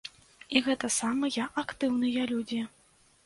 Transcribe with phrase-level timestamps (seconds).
[0.55, 2.61] І гэта самыя актыўныя людзі.